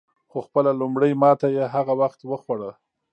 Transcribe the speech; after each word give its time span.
خو 0.29 0.37
خپله 0.47 0.71
لومړۍ 0.81 1.11
ماته 1.23 1.47
یې 1.57 1.65
هغه 1.75 1.93
وخت 2.01 2.19
وخوړه. 2.25 2.71